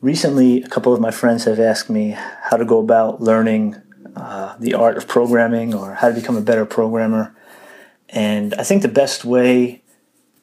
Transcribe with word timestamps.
recently, 0.00 0.62
a 0.62 0.68
couple 0.68 0.92
of 0.92 1.00
my 1.00 1.10
friends 1.10 1.44
have 1.44 1.60
asked 1.60 1.90
me 1.90 2.10
how 2.10 2.56
to 2.56 2.64
go 2.64 2.78
about 2.78 3.20
learning 3.20 3.76
uh, 4.14 4.56
the 4.58 4.74
art 4.74 4.96
of 4.96 5.06
programming 5.06 5.74
or 5.74 5.94
how 5.94 6.08
to 6.08 6.14
become 6.14 6.36
a 6.36 6.40
better 6.40 6.64
programmer. 6.64 7.34
And 8.08 8.54
I 8.54 8.62
think 8.62 8.82
the 8.82 8.88
best 8.88 9.24
way 9.24 9.82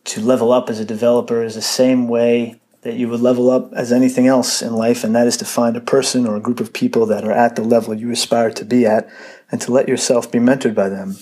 to 0.06 0.22
level 0.22 0.52
up 0.52 0.70
as 0.70 0.80
a 0.80 0.86
developer 0.86 1.44
is 1.44 1.56
the 1.56 1.62
same 1.62 2.08
way 2.08 2.60
that 2.82 2.96
you 2.96 3.08
would 3.08 3.22
level 3.22 3.50
up 3.50 3.72
as 3.74 3.94
anything 3.94 4.28
else 4.28 4.62
in 4.62 4.74
life, 4.74 5.06
and 5.06 5.16
that 5.16 5.26
is 5.26 5.38
to 5.38 5.46
find 5.46 5.78
a 5.78 5.82
person 5.82 6.28
or 6.28 6.36
a 6.36 6.42
group 6.42 6.60
of 6.60 6.74
people 6.74 7.06
that 7.06 7.24
are 7.24 7.32
at 7.32 7.56
the 7.56 7.64
level 7.64 7.94
you 7.94 8.12
aspire 8.12 8.52
to 8.52 8.66
be 8.66 8.86
at 8.86 9.10
and 9.50 9.62
to 9.62 9.72
let 9.72 9.88
yourself 9.88 10.30
be 10.30 10.40
mentored 10.40 10.76
by 10.76 10.90
them. 10.90 11.16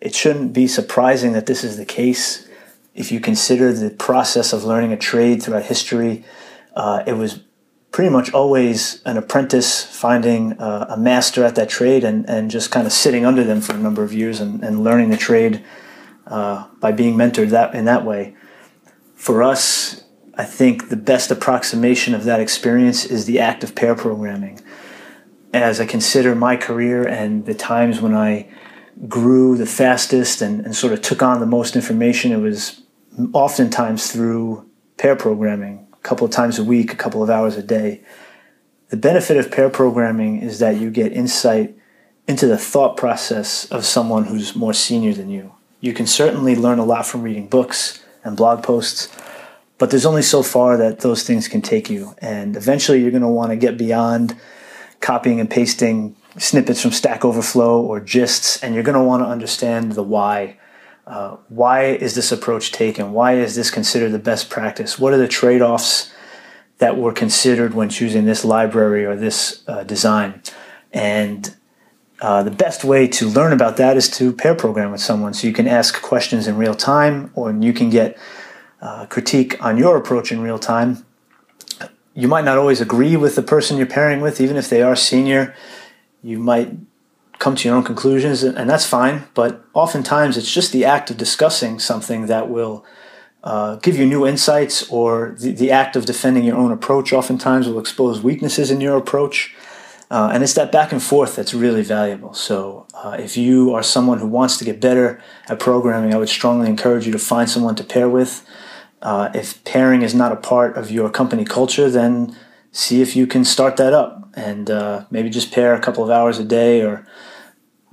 It 0.00 0.14
shouldn't 0.14 0.54
be 0.54 0.66
surprising 0.66 1.32
that 1.32 1.44
this 1.44 1.62
is 1.62 1.76
the 1.76 1.84
case 1.84 2.48
if 2.94 3.12
you 3.12 3.20
consider 3.20 3.72
the 3.72 3.90
process 3.90 4.54
of 4.54 4.64
learning 4.64 4.92
a 4.92 4.96
trade 4.96 5.42
throughout 5.42 5.64
history. 5.64 6.24
Uh, 6.74 7.04
it 7.06 7.12
was 7.12 7.40
pretty 7.94 8.10
much 8.10 8.34
always 8.34 9.00
an 9.04 9.16
apprentice 9.16 9.84
finding 9.84 10.52
uh, 10.54 10.84
a 10.88 10.96
master 10.96 11.44
at 11.44 11.54
that 11.54 11.68
trade 11.68 12.02
and, 12.02 12.28
and 12.28 12.50
just 12.50 12.72
kind 12.72 12.88
of 12.88 12.92
sitting 12.92 13.24
under 13.24 13.44
them 13.44 13.60
for 13.60 13.72
a 13.72 13.78
number 13.78 14.02
of 14.02 14.12
years 14.12 14.40
and, 14.40 14.64
and 14.64 14.82
learning 14.82 15.10
the 15.10 15.16
trade 15.16 15.64
uh, 16.26 16.66
by 16.80 16.90
being 16.90 17.14
mentored 17.14 17.50
that 17.50 17.72
in 17.72 17.84
that 17.84 18.04
way. 18.04 18.34
For 19.14 19.44
us, 19.44 20.02
I 20.36 20.42
think 20.42 20.88
the 20.88 20.96
best 20.96 21.30
approximation 21.30 22.16
of 22.16 22.24
that 22.24 22.40
experience 22.40 23.04
is 23.04 23.26
the 23.26 23.38
act 23.38 23.62
of 23.62 23.76
pair 23.76 23.94
programming. 23.94 24.58
As 25.52 25.80
I 25.80 25.86
consider 25.86 26.34
my 26.34 26.56
career 26.56 27.06
and 27.06 27.46
the 27.46 27.54
times 27.54 28.00
when 28.00 28.12
I 28.12 28.48
grew 29.06 29.56
the 29.56 29.66
fastest 29.66 30.42
and, 30.42 30.64
and 30.64 30.74
sort 30.74 30.92
of 30.92 31.00
took 31.00 31.22
on 31.22 31.38
the 31.38 31.46
most 31.46 31.76
information, 31.76 32.32
it 32.32 32.38
was 32.38 32.82
oftentimes 33.32 34.10
through 34.10 34.68
pair 34.96 35.14
programming 35.14 35.83
couple 36.04 36.24
of 36.24 36.30
times 36.30 36.58
a 36.58 36.64
week, 36.64 36.92
a 36.92 36.96
couple 36.96 37.22
of 37.22 37.30
hours 37.30 37.56
a 37.56 37.62
day. 37.62 38.02
The 38.90 38.96
benefit 38.96 39.38
of 39.38 39.50
pair 39.50 39.70
programming 39.70 40.42
is 40.42 40.60
that 40.60 40.76
you 40.76 40.90
get 40.90 41.12
insight 41.12 41.76
into 42.28 42.46
the 42.46 42.58
thought 42.58 42.96
process 42.96 43.64
of 43.72 43.84
someone 43.84 44.24
who's 44.24 44.54
more 44.54 44.74
senior 44.74 45.14
than 45.14 45.30
you. 45.30 45.54
You 45.80 45.92
can 45.92 46.06
certainly 46.06 46.54
learn 46.54 46.78
a 46.78 46.84
lot 46.84 47.06
from 47.06 47.22
reading 47.22 47.48
books 47.48 48.04
and 48.22 48.36
blog 48.36 48.62
posts, 48.62 49.08
but 49.78 49.90
there's 49.90 50.06
only 50.06 50.22
so 50.22 50.42
far 50.42 50.76
that 50.76 51.00
those 51.00 51.24
things 51.24 51.48
can 51.48 51.62
take 51.62 51.90
you. 51.90 52.14
And 52.18 52.54
eventually 52.54 53.00
you're 53.00 53.10
going 53.10 53.22
to 53.22 53.28
want 53.28 53.50
to 53.50 53.56
get 53.56 53.76
beyond 53.76 54.36
copying 55.00 55.40
and 55.40 55.50
pasting 55.50 56.16
snippets 56.38 56.80
from 56.82 56.92
Stack 56.92 57.24
Overflow 57.24 57.80
or 57.80 58.00
gists, 58.00 58.62
and 58.62 58.74
you're 58.74 58.84
going 58.84 58.98
to 58.98 59.04
want 59.04 59.22
to 59.22 59.26
understand 59.26 59.92
the 59.92 60.02
why 60.02 60.58
uh, 61.06 61.36
why 61.48 61.84
is 61.84 62.14
this 62.14 62.32
approach 62.32 62.72
taken? 62.72 63.12
Why 63.12 63.34
is 63.34 63.54
this 63.54 63.70
considered 63.70 64.12
the 64.12 64.18
best 64.18 64.48
practice? 64.48 64.98
What 64.98 65.12
are 65.12 65.18
the 65.18 65.28
trade 65.28 65.60
offs 65.60 66.12
that 66.78 66.96
were 66.96 67.12
considered 67.12 67.74
when 67.74 67.88
choosing 67.88 68.24
this 68.24 68.44
library 68.44 69.04
or 69.04 69.14
this 69.14 69.62
uh, 69.68 69.84
design? 69.84 70.42
And 70.92 71.54
uh, 72.20 72.42
the 72.42 72.50
best 72.50 72.84
way 72.84 73.06
to 73.08 73.28
learn 73.28 73.52
about 73.52 73.76
that 73.76 73.96
is 73.96 74.08
to 74.08 74.32
pair 74.32 74.54
program 74.54 74.90
with 74.90 75.00
someone 75.00 75.34
so 75.34 75.46
you 75.46 75.52
can 75.52 75.68
ask 75.68 76.00
questions 76.00 76.46
in 76.46 76.56
real 76.56 76.74
time 76.74 77.30
or 77.34 77.52
you 77.52 77.72
can 77.72 77.90
get 77.90 78.16
uh, 78.80 79.04
critique 79.06 79.62
on 79.62 79.76
your 79.76 79.96
approach 79.96 80.32
in 80.32 80.40
real 80.40 80.58
time. 80.58 81.04
You 82.14 82.28
might 82.28 82.44
not 82.44 82.56
always 82.56 82.80
agree 82.80 83.16
with 83.16 83.34
the 83.34 83.42
person 83.42 83.76
you're 83.76 83.86
pairing 83.86 84.20
with, 84.20 84.40
even 84.40 84.56
if 84.56 84.70
they 84.70 84.80
are 84.82 84.94
senior. 84.94 85.54
You 86.22 86.38
might 86.38 86.70
come 87.44 87.54
to 87.54 87.68
your 87.68 87.76
own 87.76 87.84
conclusions, 87.84 88.42
and 88.42 88.70
that's 88.70 88.86
fine. 88.86 89.24
But 89.34 89.62
oftentimes, 89.74 90.38
it's 90.38 90.50
just 90.50 90.72
the 90.72 90.86
act 90.86 91.10
of 91.10 91.18
discussing 91.18 91.78
something 91.78 92.24
that 92.26 92.48
will 92.48 92.86
uh, 93.42 93.76
give 93.76 93.98
you 93.98 94.06
new 94.06 94.26
insights, 94.26 94.88
or 94.88 95.36
the, 95.38 95.52
the 95.52 95.70
act 95.70 95.94
of 95.94 96.06
defending 96.06 96.44
your 96.44 96.56
own 96.56 96.72
approach 96.72 97.12
oftentimes 97.12 97.68
will 97.68 97.78
expose 97.78 98.22
weaknesses 98.22 98.70
in 98.70 98.80
your 98.80 98.96
approach. 98.96 99.54
Uh, 100.10 100.30
and 100.32 100.42
it's 100.42 100.54
that 100.54 100.72
back 100.72 100.90
and 100.90 101.02
forth 101.02 101.36
that's 101.36 101.52
really 101.52 101.82
valuable. 101.82 102.32
So, 102.32 102.86
uh, 102.94 103.16
if 103.18 103.36
you 103.36 103.74
are 103.74 103.82
someone 103.82 104.20
who 104.20 104.26
wants 104.26 104.56
to 104.58 104.64
get 104.64 104.80
better 104.80 105.20
at 105.46 105.60
programming, 105.60 106.14
I 106.14 106.16
would 106.16 106.30
strongly 106.30 106.68
encourage 106.68 107.04
you 107.04 107.12
to 107.12 107.18
find 107.18 107.50
someone 107.50 107.74
to 107.74 107.84
pair 107.84 108.08
with. 108.08 108.32
Uh, 109.02 109.28
if 109.34 109.62
pairing 109.64 110.00
is 110.00 110.14
not 110.14 110.32
a 110.32 110.36
part 110.36 110.78
of 110.78 110.90
your 110.90 111.10
company 111.10 111.44
culture, 111.44 111.90
then 111.90 112.34
see 112.72 113.02
if 113.02 113.14
you 113.14 113.26
can 113.26 113.44
start 113.44 113.76
that 113.76 113.92
up 113.92 114.30
and 114.34 114.70
uh, 114.70 115.04
maybe 115.10 115.28
just 115.28 115.52
pair 115.52 115.74
a 115.74 115.80
couple 115.80 116.02
of 116.02 116.10
hours 116.10 116.38
a 116.38 116.44
day 116.44 116.82
or 116.82 117.06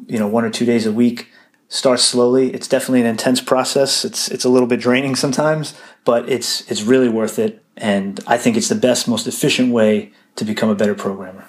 you 0.08 0.20
know 0.20 0.28
one 0.28 0.46
or 0.46 0.50
two 0.50 0.66
days 0.66 0.86
a 0.86 0.92
week 0.92 1.30
start 1.70 2.00
slowly. 2.00 2.54
It's 2.54 2.68
definitely 2.68 3.02
an 3.02 3.08
intense 3.08 3.42
process. 3.42 4.04
It's 4.04 4.28
it's 4.30 4.46
a 4.46 4.50
little 4.50 4.68
bit 4.68 4.80
draining 4.80 5.16
sometimes 5.16 5.74
but 6.04 6.28
it's 6.30 6.70
it's 6.70 6.82
really 6.84 7.10
worth 7.10 7.40
it. 7.40 7.64
And 7.78 8.20
i 8.28 8.38
think 8.38 8.58
it's 8.58 8.68
the 8.68 8.76
best 8.76 9.08
most 9.08 9.28
efficient 9.28 9.72
way 9.72 10.12
to 10.36 10.46
become 10.46 10.70
a 10.70 10.76
better 10.76 10.94
programmer 10.94 11.48